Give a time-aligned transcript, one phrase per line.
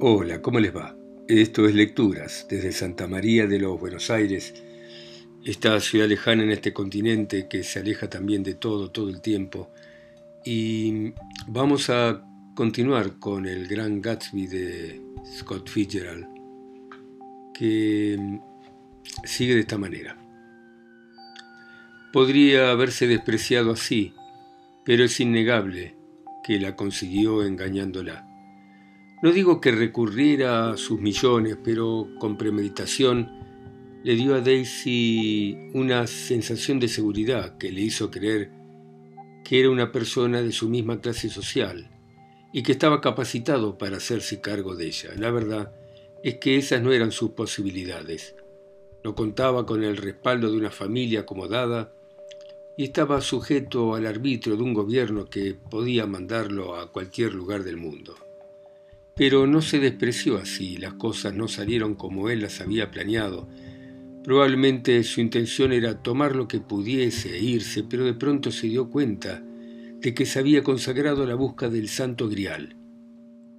[0.00, 0.96] Hola, ¿cómo les va?
[1.26, 4.54] Esto es Lecturas desde Santa María de los Buenos Aires,
[5.44, 9.70] esta ciudad lejana en este continente que se aleja también de todo, todo el tiempo.
[10.44, 11.14] Y
[11.48, 12.24] vamos a
[12.54, 15.02] continuar con el gran Gatsby de
[15.36, 16.28] Scott Fitzgerald,
[17.52, 18.38] que
[19.24, 20.16] sigue de esta manera.
[22.12, 24.14] Podría haberse despreciado así,
[24.84, 25.96] pero es innegable
[26.44, 28.27] que la consiguió engañándola.
[29.20, 33.28] No digo que recurriera a sus millones, pero con premeditación
[34.04, 38.52] le dio a Daisy una sensación de seguridad que le hizo creer
[39.44, 41.90] que era una persona de su misma clase social
[42.52, 45.10] y que estaba capacitado para hacerse cargo de ella.
[45.16, 45.72] La verdad
[46.22, 48.36] es que esas no eran sus posibilidades.
[49.02, 51.92] No contaba con el respaldo de una familia acomodada
[52.76, 57.78] y estaba sujeto al arbitrio de un gobierno que podía mandarlo a cualquier lugar del
[57.78, 58.27] mundo.
[59.18, 63.48] Pero no se despreció así, las cosas no salieron como él las había planeado.
[64.22, 68.88] Probablemente su intención era tomar lo que pudiese e irse, pero de pronto se dio
[68.90, 69.42] cuenta
[70.00, 72.76] de que se había consagrado a la busca del santo grial.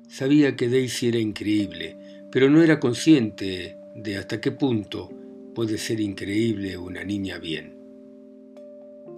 [0.07, 1.97] Sabía que Daisy era increíble,
[2.31, 5.09] pero no era consciente de hasta qué punto
[5.53, 7.75] puede ser increíble una niña bien.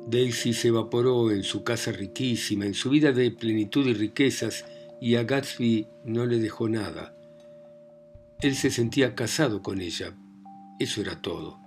[0.07, 4.65] Daisy se evaporó en su casa riquísima, en su vida de plenitud y riquezas,
[5.01, 7.15] y a Gatsby no le dejó nada.
[8.39, 10.13] Él se sentía casado con ella.
[10.79, 11.59] Eso era todo.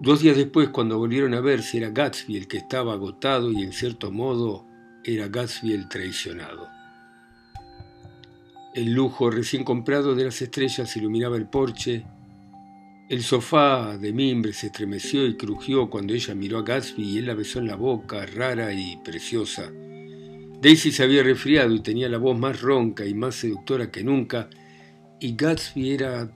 [0.00, 3.72] Dos días después, cuando volvieron a verse, era Gatsby el que estaba agotado y en
[3.72, 4.66] cierto modo
[5.04, 6.68] era Gatsby el traicionado.
[8.74, 12.06] El lujo recién comprado de las estrellas iluminaba el porche.
[13.10, 17.26] El sofá de mimbre se estremeció y crujió cuando ella miró a Gatsby y él
[17.26, 19.70] la besó en la boca, rara y preciosa.
[20.60, 24.48] Daisy se había resfriado y tenía la voz más ronca y más seductora que nunca,
[25.20, 26.30] y Gatsby era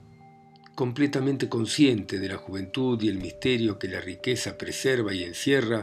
[0.75, 5.81] completamente consciente de la juventud y el misterio que la riqueza preserva y encierra,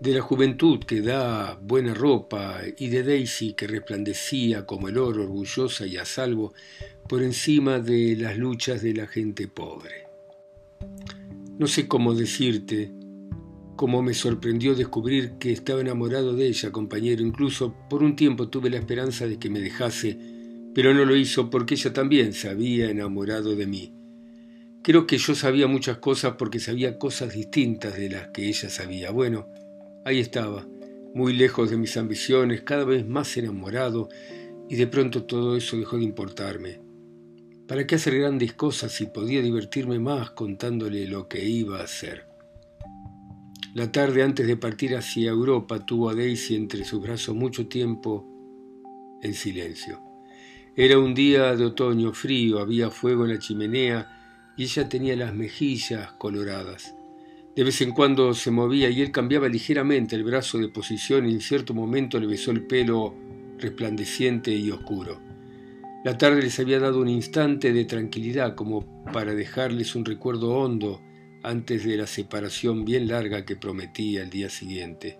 [0.00, 5.22] de la juventud que da buena ropa y de Daisy que resplandecía como el oro
[5.22, 6.54] orgullosa y a salvo
[7.08, 10.06] por encima de las luchas de la gente pobre.
[11.56, 12.90] No sé cómo decirte
[13.76, 17.22] Cómo me sorprendió descubrir que estaba enamorado de ella, compañero.
[17.22, 20.18] Incluso por un tiempo tuve la esperanza de que me dejase,
[20.74, 23.92] pero no lo hizo porque ella también se había enamorado de mí.
[24.82, 29.10] Creo que yo sabía muchas cosas porque sabía cosas distintas de las que ella sabía.
[29.10, 29.46] Bueno,
[30.04, 30.66] ahí estaba,
[31.14, 34.08] muy lejos de mis ambiciones, cada vez más enamorado,
[34.68, 36.80] y de pronto todo eso dejó de importarme.
[37.68, 42.31] ¿Para qué hacer grandes cosas si podía divertirme más contándole lo que iba a hacer?
[43.74, 48.28] La tarde antes de partir hacia Europa tuvo a Daisy entre sus brazos mucho tiempo
[49.22, 49.98] en silencio.
[50.76, 55.34] Era un día de otoño frío, había fuego en la chimenea y ella tenía las
[55.34, 56.94] mejillas coloradas.
[57.56, 61.32] De vez en cuando se movía y él cambiaba ligeramente el brazo de posición y
[61.32, 63.14] en cierto momento le besó el pelo
[63.58, 65.18] resplandeciente y oscuro.
[66.04, 71.00] La tarde les había dado un instante de tranquilidad como para dejarles un recuerdo hondo
[71.42, 75.18] antes de la separación bien larga que prometía el día siguiente.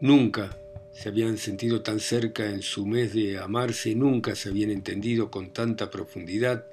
[0.00, 0.58] Nunca
[0.92, 5.52] se habían sentido tan cerca en su mes de amarse, nunca se habían entendido con
[5.52, 6.66] tanta profundidad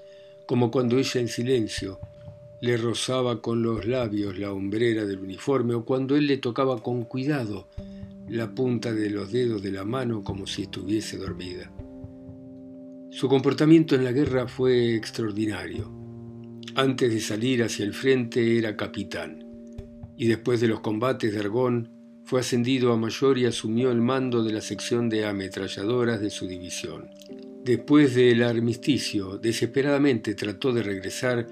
[0.46, 2.00] como cuando ella en silencio
[2.62, 7.06] le rozaba con los labios la hombrera del uniforme o cuando él le tocaba con
[7.06, 7.68] cuidado
[8.28, 11.72] la punta de los dedos de la mano como si estuviese dormida.
[13.12, 15.99] Su comportamiento en la guerra fue extraordinario.
[16.80, 19.46] Antes de salir hacia el frente era capitán,
[20.16, 21.92] y después de los combates de Argón
[22.24, 26.48] fue ascendido a mayor y asumió el mando de la sección de ametralladoras de su
[26.48, 27.10] división.
[27.66, 31.48] Después del armisticio, desesperadamente trató de regresar,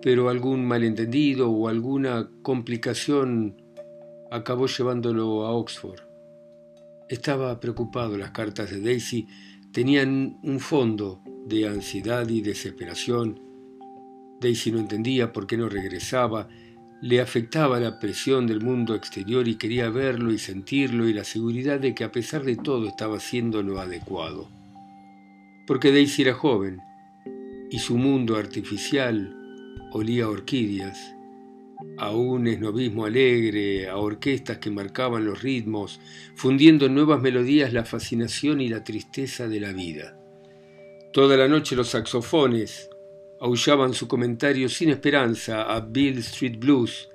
[0.00, 3.60] pero algún malentendido o alguna complicación
[4.30, 6.02] acabó llevándolo a Oxford.
[7.08, 9.26] Estaba preocupado, las cartas de Daisy
[9.72, 13.47] tenían un fondo de ansiedad y desesperación
[14.40, 16.48] Daisy no entendía por qué no regresaba,
[17.00, 21.78] le afectaba la presión del mundo exterior y quería verlo y sentirlo y la seguridad
[21.78, 24.48] de que a pesar de todo estaba haciendo lo adecuado.
[25.66, 26.80] Porque Daisy era joven
[27.70, 29.34] y su mundo artificial
[29.92, 31.14] olía a orquídeas,
[31.96, 36.00] a un esnovismo alegre, a orquestas que marcaban los ritmos,
[36.34, 40.18] fundiendo en nuevas melodías la fascinación y la tristeza de la vida.
[41.12, 42.90] Toda la noche los saxofones,
[43.40, 47.08] aullaban su comentario sin esperanza a Bill Street Blues,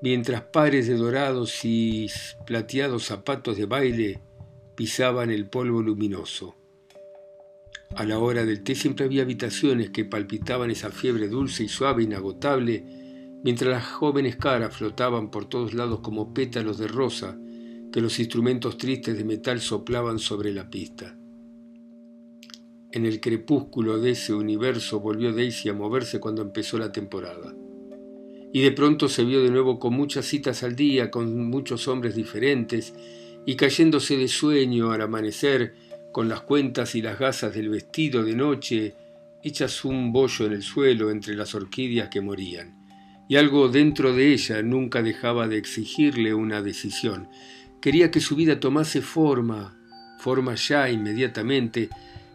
[0.00, 2.08] mientras pares de dorados y
[2.46, 4.20] plateados zapatos de baile
[4.74, 6.56] pisaban el polvo luminoso.
[7.94, 12.02] A la hora del té siempre había habitaciones que palpitaban esa fiebre dulce y suave,
[12.02, 12.84] inagotable,
[13.44, 17.36] mientras las jóvenes caras flotaban por todos lados como pétalos de rosa
[17.92, 21.18] que los instrumentos tristes de metal soplaban sobre la pista.
[22.92, 27.54] En el crepúsculo de ese universo volvió Daisy a moverse cuando empezó la temporada.
[28.52, 32.14] Y de pronto se vio de nuevo con muchas citas al día, con muchos hombres
[32.14, 32.92] diferentes,
[33.46, 35.74] y cayéndose de sueño al amanecer,
[36.12, 38.94] con las cuentas y las gasas del vestido de noche
[39.42, 42.76] hechas un bollo en el suelo entre las orquídeas que morían.
[43.26, 47.28] Y algo dentro de ella nunca dejaba de exigirle una decisión.
[47.80, 49.80] Quería que su vida tomase forma,
[50.18, 51.88] forma ya inmediatamente,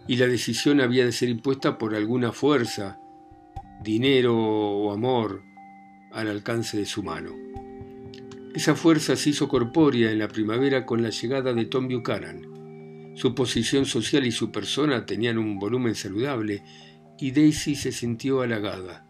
[0.07, 2.99] y la decisión había de ser impuesta por alguna fuerza,
[3.83, 5.43] dinero o amor,
[6.11, 7.31] al alcance de su mano.
[8.55, 13.13] Esa fuerza se hizo corpórea en la primavera con la llegada de Tom Buchanan.
[13.15, 16.63] Su posición social y su persona tenían un volumen saludable
[17.19, 19.05] y Daisy se sintió halagada.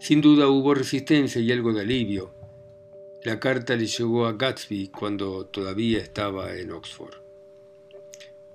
[0.00, 2.34] Sin duda hubo resistencia y algo de alivio.
[3.24, 7.23] La carta le llegó a Gatsby cuando todavía estaba en Oxford.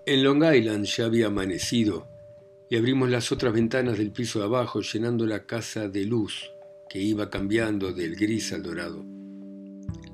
[0.05, 2.07] En Long Island ya había amanecido
[2.69, 6.51] y abrimos las otras ventanas del piso de abajo llenando la casa de luz
[6.89, 9.05] que iba cambiando del gris al dorado.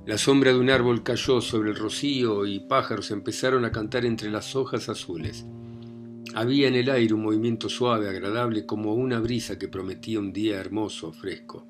[0.06, 4.30] La sombra de un árbol cayó sobre el rocío y pájaros empezaron a cantar entre
[4.30, 5.46] las hojas azules.
[6.34, 10.58] Había en el aire un movimiento suave, agradable, como una brisa que prometía un día
[10.60, 11.66] hermoso, fresco.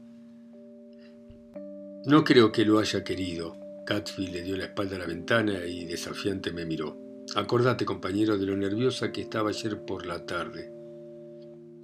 [2.06, 3.58] No creo que lo haya querido.
[3.86, 7.05] Gatsby le dio la espalda a la ventana y desafiante me miró.
[7.34, 10.72] Acordate, compañero, de lo nerviosa que estaba ayer por la tarde.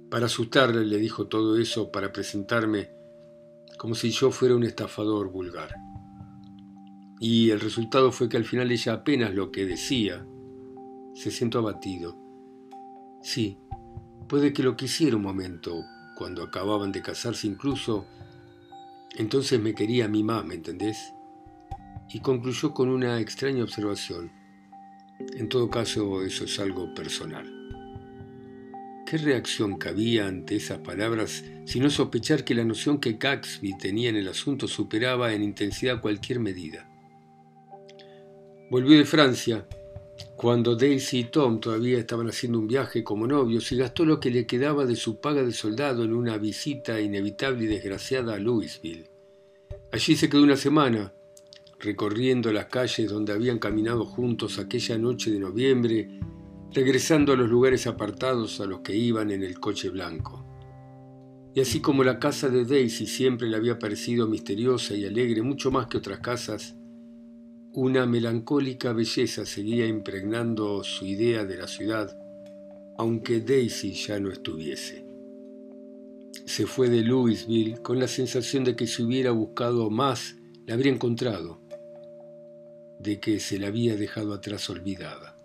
[0.08, 2.90] Para asustarle le dijo todo eso para presentarme
[3.78, 5.74] como si yo fuera un estafador vulgar.
[7.18, 10.24] Y el resultado fue que al final ella apenas lo que decía
[11.14, 12.16] se sentó abatido.
[13.22, 13.58] Sí,
[14.28, 15.82] puede que lo quisiera un momento,
[16.16, 18.06] cuando acababan de casarse incluso,
[19.16, 21.12] entonces me quería a mí más, ¿me entendés?
[22.08, 24.30] Y concluyó con una extraña observación.
[25.36, 27.62] En todo caso, eso es algo personal.
[29.06, 34.16] ¿Qué reacción cabía ante esas palabras, sino sospechar que la noción que Gatsby tenía en
[34.16, 36.88] el asunto superaba en intensidad cualquier medida?
[38.70, 39.66] Volvió de Francia
[40.36, 44.30] cuando Daisy y Tom todavía estaban haciendo un viaje como novios y gastó lo que
[44.30, 49.10] le quedaba de su paga de soldado en una visita inevitable y desgraciada a Louisville.
[49.92, 51.12] Allí se quedó una semana,
[51.82, 56.20] recorriendo las calles donde habían caminado juntos aquella noche de noviembre,
[56.72, 60.46] regresando a los lugares apartados a los que iban en el coche blanco.
[61.54, 65.70] Y así como la casa de Daisy siempre le había parecido misteriosa y alegre mucho
[65.70, 66.76] más que otras casas,
[67.74, 72.16] una melancólica belleza seguía impregnando su idea de la ciudad,
[72.96, 75.04] aunque Daisy ya no estuviese.
[76.46, 80.36] Se fue de Louisville con la sensación de que si hubiera buscado más,
[80.66, 81.60] la habría encontrado,
[83.02, 85.36] de que se la había dejado atrás olvidada.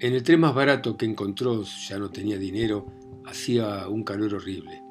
[0.00, 2.86] En el tren más barato que encontró, ya no tenía dinero,
[3.24, 4.82] hacía un calor horrible.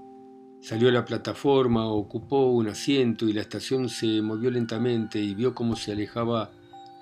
[0.61, 5.53] Salió a la plataforma, ocupó un asiento y la estación se movió lentamente y vio
[5.53, 6.51] cómo se alejaba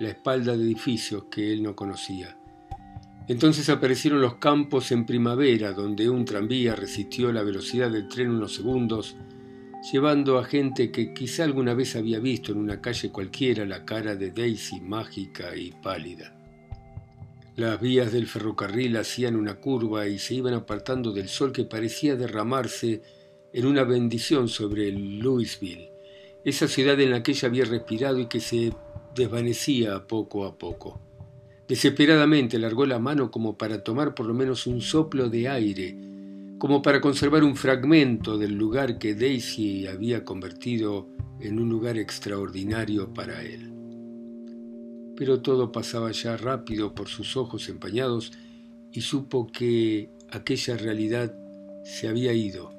[0.00, 2.36] la espalda de edificios que él no conocía.
[3.28, 8.54] Entonces aparecieron los campos en primavera, donde un tranvía resistió la velocidad del tren unos
[8.54, 9.16] segundos,
[9.90, 14.14] llevando a gente que quizá alguna vez había visto en una calle cualquiera la cara
[14.14, 16.36] de Daisy mágica y pálida.
[17.56, 22.16] Las vías del ferrocarril hacían una curva y se iban apartando del sol que parecía
[22.16, 23.02] derramarse
[23.52, 25.90] en una bendición sobre Louisville,
[26.44, 28.72] esa ciudad en la que ella había respirado y que se
[29.14, 31.00] desvanecía poco a poco.
[31.68, 35.94] Desesperadamente largó la mano como para tomar por lo menos un soplo de aire,
[36.62, 41.08] como para conservar un fragmento del lugar que Daisy había convertido
[41.40, 43.72] en un lugar extraordinario para él.
[45.16, 48.30] Pero todo pasaba ya rápido por sus ojos empañados
[48.92, 51.34] y supo que aquella realidad
[51.82, 52.70] se había ido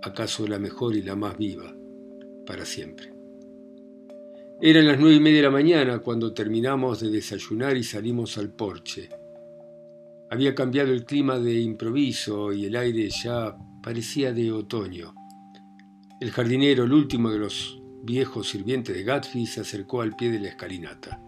[0.00, 1.74] acaso la mejor y la más viva,
[2.46, 3.12] para siempre.
[4.60, 8.50] Eran las nueve y media de la mañana cuando terminamos de desayunar y salimos al
[8.50, 9.08] porche.
[10.32, 15.12] Había cambiado el clima de improviso y el aire ya parecía de otoño.
[16.22, 20.40] El jardinero, el último de los viejos sirvientes de Gatsby, se acercó al pie de
[20.40, 21.20] la escalinata.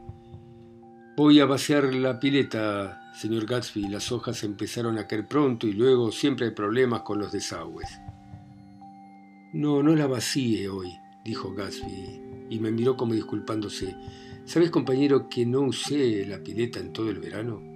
[1.19, 3.89] Voy a vaciar la pileta, señor Gatsby.
[3.89, 8.01] Las hojas empezaron a caer pronto y luego siempre hay problemas con los desagües.
[9.53, 10.89] No, no la vacíe hoy,
[11.27, 13.95] dijo Gatsby, y me miró como disculpándose.
[14.47, 17.74] ¿Sabes, compañero, que no usé la pileta en todo el verano?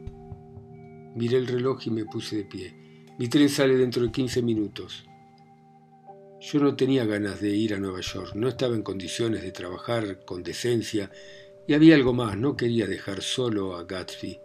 [1.15, 2.75] Miré el reloj y me puse de pie.
[3.19, 5.05] Mi tren sale dentro de 15 minutos.
[6.41, 10.25] Yo no tenía ganas de ir a Nueva York, no estaba en condiciones de trabajar
[10.25, 11.11] con decencia
[11.67, 14.41] y había algo más, no quería dejar solo a Gatsby.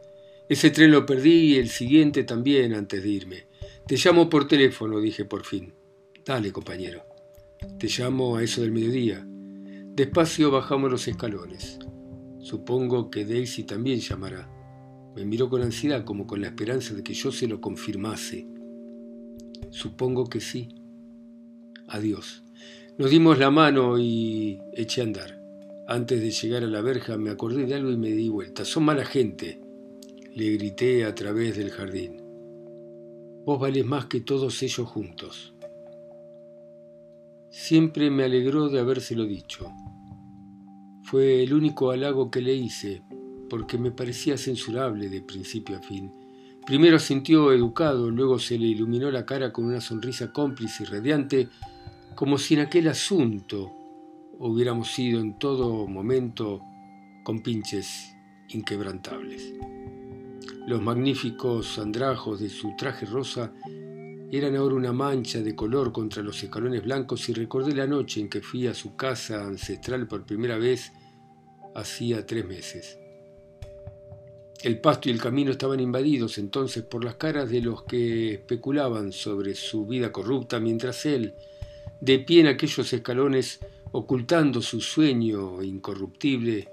[0.49, 3.47] Ese tren lo perdí y el siguiente también antes de irme.
[3.87, 5.73] Te llamo por teléfono, dije por fin.
[6.25, 7.05] Dale, compañero.
[7.79, 9.25] Te llamo a eso del mediodía.
[9.25, 11.79] Despacio bajamos los escalones.
[12.39, 14.52] Supongo que Daisy también llamará.
[15.15, 18.47] Me miró con ansiedad como con la esperanza de que yo se lo confirmase.
[19.69, 20.69] Supongo que sí.
[21.87, 22.43] Adiós.
[22.97, 25.41] Nos dimos la mano y eché a andar.
[25.87, 28.65] Antes de llegar a la verja me acordé de algo y me di vuelta.
[28.65, 29.61] Son mala gente,
[30.35, 32.21] le grité a través del jardín.
[33.45, 35.53] Vos vales más que todos ellos juntos.
[37.49, 39.71] Siempre me alegró de habérselo dicho.
[41.03, 43.03] Fue el único halago que le hice,
[43.53, 46.11] porque me parecía censurable de principio a fin.
[46.65, 51.49] Primero sintió educado, luego se le iluminó la cara con una sonrisa cómplice y radiante,
[52.15, 53.71] como si en aquel asunto
[54.39, 56.61] hubiéramos sido en todo momento
[57.23, 58.15] compinches
[58.49, 59.53] inquebrantables.
[60.65, 63.53] Los magníficos andrajos de su traje rosa
[64.31, 68.29] eran ahora una mancha de color contra los escalones blancos y recordé la noche en
[68.29, 70.91] que fui a su casa ancestral por primera vez
[71.75, 72.97] hacía tres meses.
[74.63, 79.11] El pasto y el camino estaban invadidos entonces por las caras de los que especulaban
[79.11, 81.33] sobre su vida corrupta, mientras él,
[81.99, 83.59] de pie en aquellos escalones,
[83.91, 86.69] ocultando su sueño incorruptible,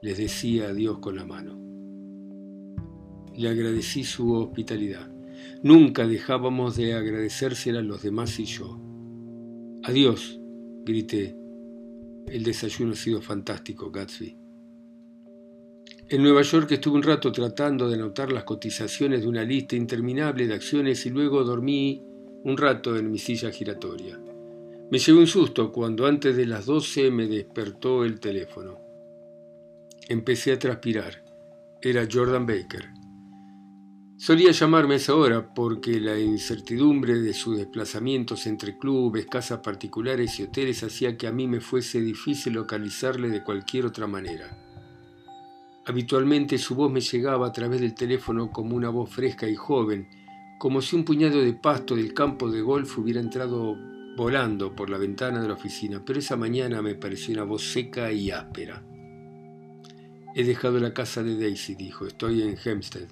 [0.00, 1.58] les decía adiós con la mano.
[3.36, 5.06] Le agradecí su hospitalidad.
[5.62, 8.80] Nunca dejábamos de agradecérsela los demás y yo.
[9.84, 10.40] Adiós,
[10.82, 11.36] grité.
[12.26, 14.37] El desayuno ha sido fantástico, Gatsby.
[16.10, 20.46] En Nueva York estuve un rato tratando de anotar las cotizaciones de una lista interminable
[20.46, 22.02] de acciones y luego dormí
[22.44, 24.18] un rato en mi silla giratoria.
[24.90, 28.78] Me llevé un susto cuando antes de las doce me despertó el teléfono.
[30.08, 31.22] Empecé a transpirar.
[31.82, 32.88] Era Jordan Baker.
[34.16, 40.40] Solía llamarme a esa hora porque la incertidumbre de sus desplazamientos entre clubes, casas particulares
[40.40, 44.67] y hoteles hacía que a mí me fuese difícil localizarle de cualquier otra manera.
[45.88, 50.06] Habitualmente su voz me llegaba a través del teléfono como una voz fresca y joven,
[50.58, 53.74] como si un puñado de pasto del campo de golf hubiera entrado
[54.14, 58.12] volando por la ventana de la oficina, pero esa mañana me pareció una voz seca
[58.12, 58.84] y áspera.
[60.34, 63.08] He dejado la casa de Daisy, dijo, estoy en Hempstead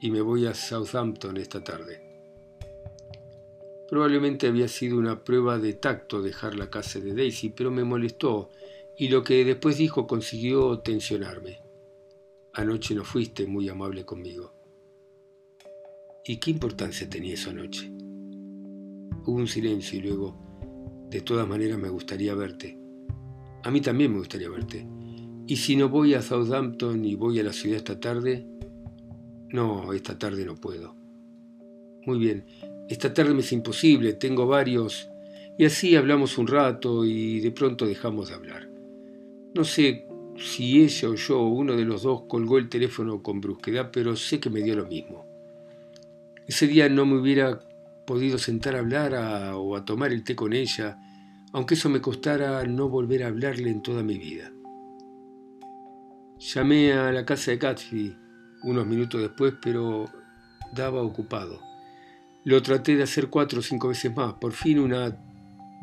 [0.00, 2.02] y me voy a Southampton esta tarde.
[3.88, 8.50] Probablemente había sido una prueba de tacto dejar la casa de Daisy, pero me molestó
[8.96, 11.61] y lo que después dijo consiguió tensionarme.
[12.54, 14.52] Anoche no fuiste muy amable conmigo.
[16.26, 17.90] ¿Y qué importancia tenía eso anoche?
[19.24, 22.78] Hubo un silencio y luego, de todas maneras me gustaría verte.
[23.62, 24.86] A mí también me gustaría verte.
[25.46, 28.46] Y si no voy a Southampton y voy a la ciudad esta tarde,
[29.48, 30.94] no, esta tarde no puedo.
[32.04, 32.44] Muy bien,
[32.90, 35.08] esta tarde me es imposible, tengo varios...
[35.58, 38.68] Y así hablamos un rato y de pronto dejamos de hablar.
[39.54, 40.06] No sé
[40.36, 44.40] si ella o yo, uno de los dos, colgó el teléfono con brusquedad, pero sé
[44.40, 45.26] que me dio lo mismo.
[46.46, 47.60] Ese día no me hubiera
[48.06, 49.14] podido sentar a hablar
[49.54, 50.98] o a tomar el té con ella,
[51.52, 54.52] aunque eso me costara no volver a hablarle en toda mi vida.
[56.38, 58.16] Llamé a la casa de Gatsby
[58.64, 60.06] unos minutos después, pero
[60.74, 61.60] daba ocupado.
[62.44, 64.34] Lo traté de hacer cuatro o cinco veces más.
[64.34, 65.16] Por fin una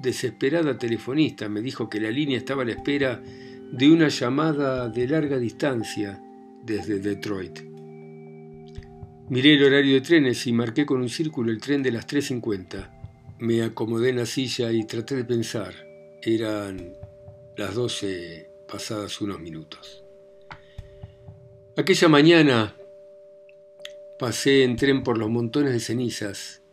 [0.02, 3.22] desesperada telefonista me dijo que la línea estaba a la espera
[3.72, 6.22] de una llamada de larga distancia
[6.64, 7.60] desde Detroit.
[9.30, 13.38] Miré el horario de trenes y marqué con un círculo el tren de las 3.50.
[13.40, 15.76] Me acomodé en la silla y traté de pensar.
[16.22, 16.94] Eran
[17.56, 20.04] las 12 pasadas unos minutos.
[21.78, 22.76] Aquella mañana
[24.18, 26.64] pasé en tren por los montones de cenizas,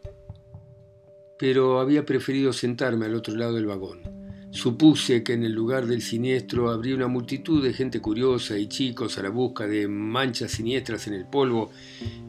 [1.38, 4.15] pero había preferido sentarme al otro lado del vagón.
[4.56, 9.18] Supuse que en el lugar del siniestro habría una multitud de gente curiosa y chicos
[9.18, 11.70] a la busca de manchas siniestras en el polvo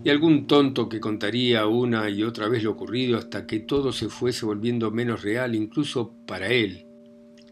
[0.03, 4.09] y algún tonto que contaría una y otra vez lo ocurrido hasta que todo se
[4.09, 6.85] fuese volviendo menos real incluso para él,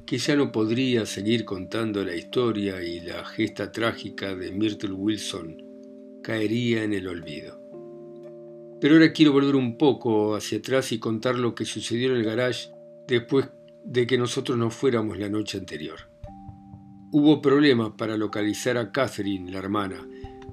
[0.06, 5.56] que ya no podría seguir contando la historia y la gesta trágica de Myrtle Wilson
[6.22, 7.62] caería en el olvido.
[8.82, 12.26] Pero ahora quiero volver un poco hacia atrás y contar lo que sucedió en el
[12.26, 12.72] garage
[13.08, 13.48] después
[13.86, 16.00] de que nosotros no fuéramos la noche anterior.
[17.12, 20.06] Hubo problemas para localizar a Catherine, la hermana.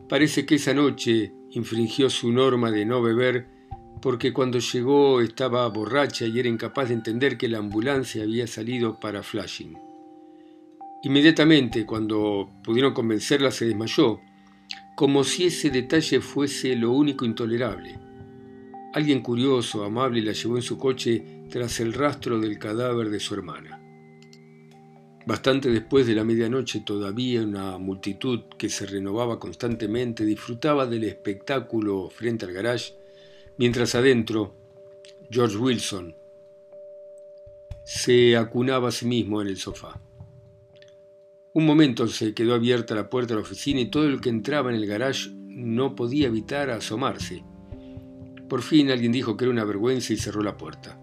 [0.08, 3.46] Parece que esa noche Infringió su norma de no beber
[4.00, 8.98] porque cuando llegó estaba borracha y era incapaz de entender que la ambulancia había salido
[8.98, 9.76] para Flushing.
[11.02, 14.20] Inmediatamente, cuando pudieron convencerla, se desmayó,
[14.96, 17.98] como si ese detalle fuese lo único intolerable.
[18.94, 23.34] Alguien curioso, amable, la llevó en su coche tras el rastro del cadáver de su
[23.34, 23.78] hermana.
[25.26, 32.08] Bastante después de la medianoche todavía una multitud que se renovaba constantemente disfrutaba del espectáculo
[32.08, 32.94] frente al garage,
[33.58, 34.56] mientras adentro
[35.30, 36.16] George Wilson
[37.84, 40.00] se acunaba a sí mismo en el sofá.
[41.52, 44.70] Un momento se quedó abierta la puerta de la oficina y todo el que entraba
[44.70, 47.44] en el garage no podía evitar asomarse.
[48.48, 51.01] Por fin alguien dijo que era una vergüenza y cerró la puerta.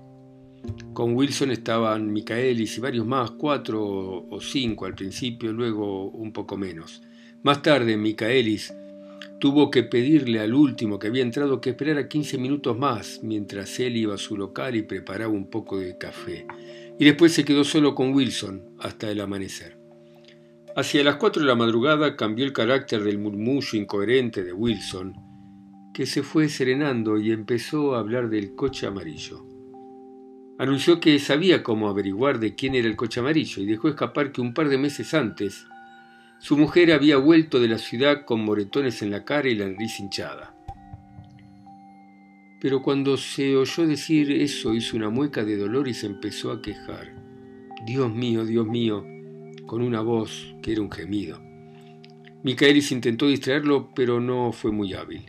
[0.93, 6.57] Con Wilson estaban Micaelis y varios más, cuatro o cinco al principio, luego un poco
[6.57, 7.01] menos.
[7.43, 8.73] Más tarde, Micaelis
[9.39, 13.95] tuvo que pedirle al último que había entrado que esperara 15 minutos más mientras él
[13.95, 16.45] iba a su local y preparaba un poco de café.
[16.99, 19.77] Y después se quedó solo con Wilson hasta el amanecer.
[20.75, 25.13] Hacia las cuatro de la madrugada cambió el carácter del murmullo incoherente de Wilson,
[25.93, 29.48] que se fue serenando y empezó a hablar del coche amarillo
[30.59, 34.41] anunció que sabía cómo averiguar de quién era el coche amarillo y dejó escapar que
[34.41, 35.65] un par de meses antes
[36.37, 39.99] su mujer había vuelto de la ciudad con moretones en la cara y la nariz
[39.99, 40.53] hinchada.
[42.61, 46.61] Pero cuando se oyó decir eso hizo una mueca de dolor y se empezó a
[46.61, 47.15] quejar.
[47.85, 49.05] Dios mío, Dios mío,
[49.65, 51.41] con una voz que era un gemido.
[52.43, 55.23] Micaelis intentó distraerlo, pero no fue muy hábil.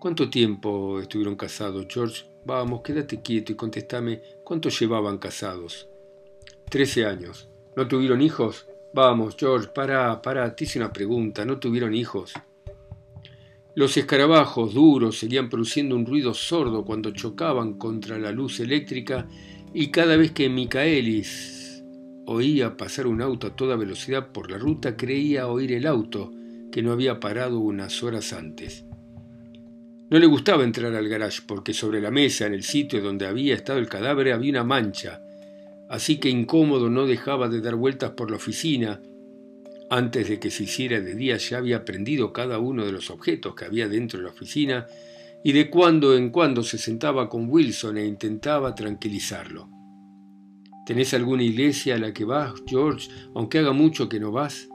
[0.00, 2.24] ¿Cuánto tiempo estuvieron casados, George?
[2.48, 5.86] Vamos, quédate quieto y contestame, ¿cuánto llevaban casados?
[6.70, 7.46] Trece años.
[7.76, 8.66] ¿No tuvieron hijos?
[8.94, 12.32] Vamos, George, para, para, te hice una pregunta, ¿no tuvieron hijos?
[13.74, 19.28] Los escarabajos duros seguían produciendo un ruido sordo cuando chocaban contra la luz eléctrica
[19.74, 21.84] y cada vez que Micaelis
[22.24, 26.32] oía pasar un auto a toda velocidad por la ruta creía oír el auto
[26.72, 28.86] que no había parado unas horas antes.
[30.10, 33.54] No le gustaba entrar al garage porque sobre la mesa, en el sitio donde había
[33.54, 35.20] estado el cadáver, había una mancha,
[35.90, 39.02] así que incómodo no dejaba de dar vueltas por la oficina.
[39.90, 43.54] Antes de que se hiciera de día ya había prendido cada uno de los objetos
[43.54, 44.86] que había dentro de la oficina
[45.44, 49.68] y de cuando en cuando se sentaba con Wilson e intentaba tranquilizarlo.
[50.86, 54.68] ¿Tenés alguna iglesia a la que vas, George, aunque haga mucho que no vas?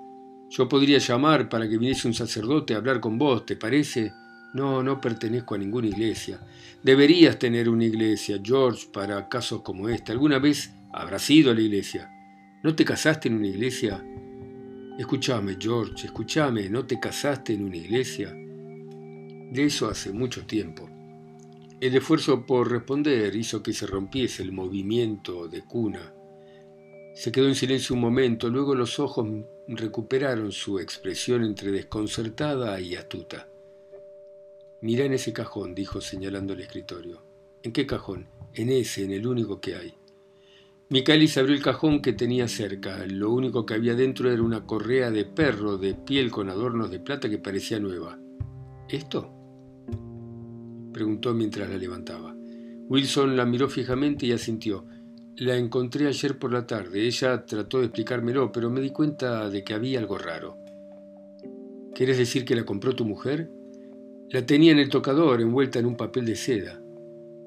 [0.52, 4.14] Yo podría llamar para que viniese un sacerdote a hablar con vos, ¿te parece?
[4.54, 6.40] No, no pertenezco a ninguna iglesia.
[6.84, 10.12] Deberías tener una iglesia, George, para casos como este.
[10.12, 12.12] ¿Alguna vez habrás ido a la iglesia?
[12.62, 14.04] ¿No te casaste en una iglesia?
[14.98, 18.30] Escúchame, George, escúchame, ¿no te casaste en una iglesia?
[18.32, 20.88] De eso hace mucho tiempo.
[21.82, 26.14] El esfuerzo por responder hizo que se rompiese el movimiento de cuna.
[27.16, 29.28] Se quedó en silencio un momento, luego los ojos
[29.68, 33.48] recuperaron su expresión entre desconcertada y astuta.
[34.84, 37.24] Mira en ese cajón, dijo señalando el escritorio.
[37.64, 38.28] ¿En qué cajón?
[38.54, 39.94] En ese, en el único que hay.
[40.90, 43.06] Micaelis abrió el cajón que tenía cerca.
[43.08, 47.00] Lo único que había dentro era una correa de perro de piel con adornos de
[47.00, 48.20] plata que parecía nueva.
[48.90, 49.32] ¿Esto?
[50.92, 52.36] preguntó mientras la levantaba.
[52.90, 54.86] Wilson la miró fijamente y asintió.
[55.38, 57.08] La encontré ayer por la tarde.
[57.08, 60.58] Ella trató de explicármelo, pero me di cuenta de que había algo raro.
[61.96, 63.50] ¿Quieres decir que la compró tu mujer?
[64.34, 66.82] La tenía en el tocador, envuelta en un papel de seda.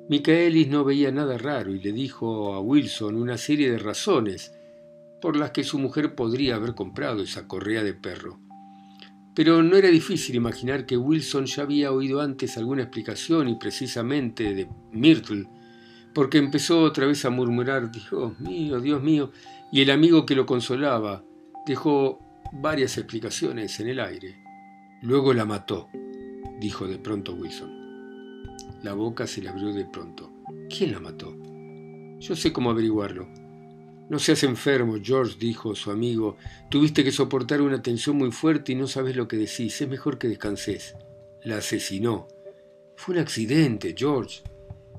[0.09, 4.55] Micaelis no veía nada raro y le dijo a Wilson una serie de razones
[5.21, 8.39] por las que su mujer podría haber comprado esa correa de perro.
[9.35, 14.55] Pero no era difícil imaginar que Wilson ya había oído antes alguna explicación y precisamente
[14.55, 15.49] de Myrtle,
[16.15, 19.33] porque empezó otra vez a murmurar Dios mío, Dios mío,
[19.73, 21.25] y el amigo que lo consolaba
[21.67, 22.21] dejó
[22.53, 24.37] varias explicaciones en el aire.
[25.03, 25.89] Luego la mató
[26.61, 27.87] dijo de pronto Wilson.
[28.83, 30.31] La boca se le abrió de pronto.
[30.69, 31.35] ¿Quién la mató?
[32.19, 33.27] Yo sé cómo averiguarlo.
[34.09, 36.37] No seas enfermo, George, dijo su amigo.
[36.71, 39.81] Tuviste que soportar una tensión muy fuerte y no sabes lo que decís.
[39.81, 40.95] Es mejor que descanses.
[41.43, 42.29] La asesinó.
[42.97, 44.43] Fue un accidente, George.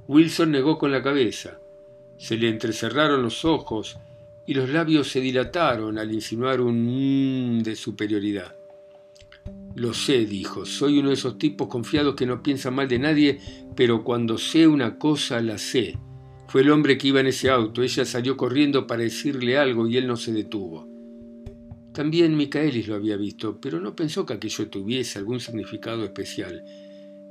[0.08, 1.60] Wilson negó con la cabeza.
[2.18, 3.98] Se le entrecerraron los ojos
[4.46, 8.57] y los labios se dilataron al insinuar un mmm de superioridad.
[9.78, 13.38] Lo sé, dijo, soy uno de esos tipos confiados que no piensan mal de nadie,
[13.76, 16.00] pero cuando sé una cosa la sé.
[16.48, 19.98] Fue el hombre que iba en ese auto, ella salió corriendo para decirle algo y
[19.98, 20.88] él no se detuvo.
[21.94, 26.66] También Micaelis lo había visto, pero no pensó que aquello tuviese algún significado especial.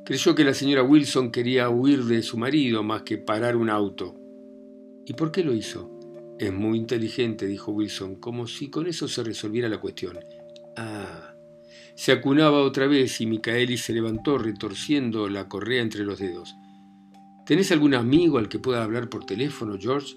[0.04, 4.14] Creyó que la señora Wilson quería huir de su marido más que parar un auto.
[5.04, 5.98] ¿Y por qué lo hizo?
[6.38, 10.20] Es muy inteligente, dijo Wilson, como si con eso se resolviera la cuestión.
[10.76, 11.35] Ah.
[11.94, 16.56] Se acunaba otra vez y Micaeli se levantó retorciendo la correa entre los dedos.
[17.46, 20.16] ¿Tenés algún amigo al que pueda hablar por teléfono, George?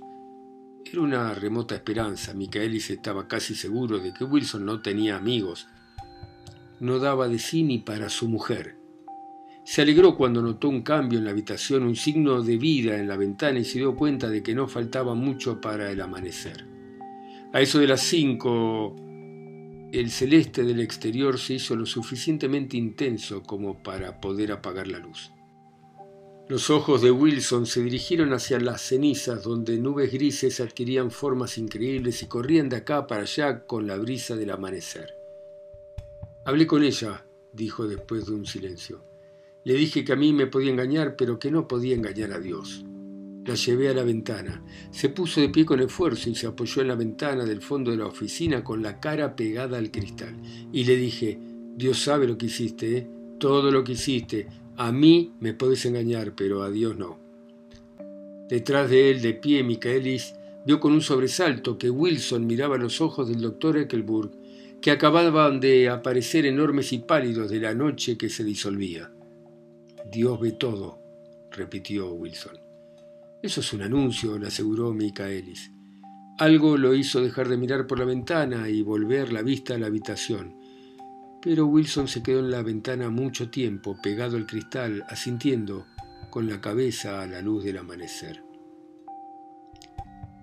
[0.83, 2.33] Era una remota esperanza.
[2.33, 5.67] Micaelis estaba casi seguro de que Wilson no tenía amigos.
[6.79, 8.79] No daba de sí ni para su mujer.
[9.63, 13.17] Se alegró cuando notó un cambio en la habitación, un signo de vida en la
[13.17, 16.65] ventana y se dio cuenta de que no faltaba mucho para el amanecer.
[17.53, 18.95] A eso de las cinco,
[19.91, 25.32] el celeste del exterior se hizo lo suficientemente intenso como para poder apagar la luz.
[26.47, 32.23] Los ojos de Wilson se dirigieron hacia las cenizas, donde nubes grises adquirían formas increíbles
[32.23, 35.15] y corrían de acá para allá con la brisa del amanecer.
[36.45, 39.04] Hablé con ella, dijo después de un silencio.
[39.63, 42.84] Le dije que a mí me podía engañar, pero que no podía engañar a Dios.
[43.45, 44.63] La llevé a la ventana.
[44.91, 47.97] Se puso de pie con esfuerzo y se apoyó en la ventana del fondo de
[47.97, 50.36] la oficina con la cara pegada al cristal.
[50.71, 51.39] Y le dije,
[51.75, 53.08] Dios sabe lo que hiciste, ¿eh?
[53.39, 57.17] todo lo que hiciste, a mí me puedes engañar, pero a Dios no.
[58.49, 63.30] Detrás de él, de pie, Micaelis vio con un sobresalto que Wilson miraba los ojos
[63.30, 64.32] del doctor Eckelburg,
[64.82, 69.12] que acababan de aparecer enormes y pálidos de la noche que se disolvía.
[70.12, 70.99] Dios ve todo,
[71.52, 72.68] repitió Wilson.
[73.41, 75.71] Eso es un anuncio, le aseguró Micaelis.
[76.38, 79.88] Algo lo hizo dejar de mirar por la ventana y volver la vista a la
[79.88, 80.58] habitación.
[81.41, 85.86] Pero Wilson se quedó en la ventana mucho tiempo, pegado al cristal, asintiendo
[86.30, 88.43] con la cabeza a la luz del amanecer.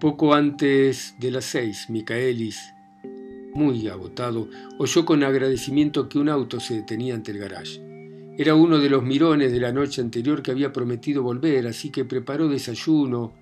[0.00, 2.72] Poco antes de las seis, Micaelis,
[3.54, 7.85] muy agotado, oyó con agradecimiento que un auto se detenía ante el garage.
[8.38, 12.04] Era uno de los mirones de la noche anterior que había prometido volver, así que
[12.04, 13.32] preparó desayuno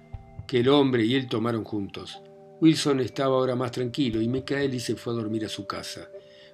[0.46, 2.20] que el hombre y él tomaron juntos.
[2.60, 6.08] Wilson estaba ahora más tranquilo y Micaelis se fue a dormir a su casa.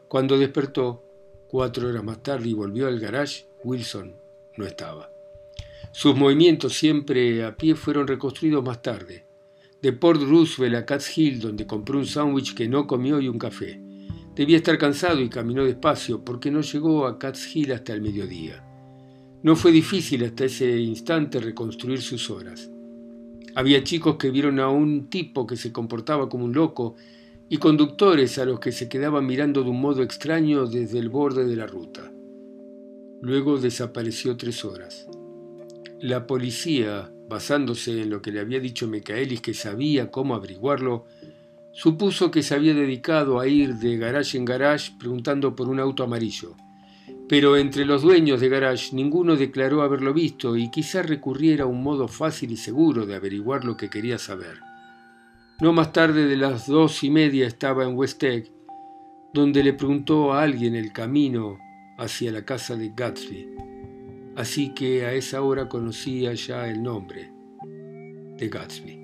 [0.08, 1.04] Cuando despertó,
[1.48, 4.16] cuatro horas más tarde, y volvió al garage, Wilson
[4.56, 5.10] no estaba.
[5.92, 9.26] Sus movimientos siempre a pie fueron reconstruidos más tarde.
[9.82, 13.38] De Port Roosevelt a Cat's Hill, donde compró un sándwich que no comió y un
[13.38, 13.82] café.
[14.40, 18.64] Debía estar cansado y caminó despacio porque no llegó a Cat's Hill hasta el mediodía.
[19.42, 22.70] No fue difícil hasta ese instante reconstruir sus horas.
[23.54, 26.96] Había chicos que vieron a un tipo que se comportaba como un loco
[27.50, 31.44] y conductores a los que se quedaban mirando de un modo extraño desde el borde
[31.44, 32.10] de la ruta.
[33.20, 35.06] Luego desapareció tres horas.
[36.00, 41.04] La policía, basándose en lo que le había dicho Micaelis que sabía cómo averiguarlo,
[41.72, 46.02] supuso que se había dedicado a ir de garage en garage preguntando por un auto
[46.02, 46.56] amarillo.
[47.28, 51.82] Pero entre los dueños de garage ninguno declaró haberlo visto y quizá recurriera a un
[51.82, 54.58] modo fácil y seguro de averiguar lo que quería saber.
[55.60, 58.50] No más tarde de las dos y media estaba en West Egg,
[59.32, 61.58] donde le preguntó a alguien el camino
[61.98, 63.46] hacia la casa de Gatsby.
[64.36, 67.30] Así que a esa hora conocía ya el nombre
[68.38, 68.99] de Gatsby.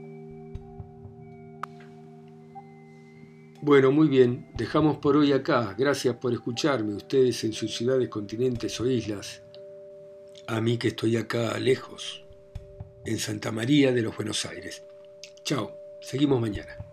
[3.66, 5.74] Bueno, muy bien, dejamos por hoy acá.
[5.76, 9.42] Gracias por escucharme, ustedes en sus ciudades, continentes o islas.
[10.46, 12.24] A mí que estoy acá lejos,
[13.04, 14.84] en Santa María de los Buenos Aires.
[15.42, 15.80] Chao.
[16.00, 16.85] Seguimos mañana.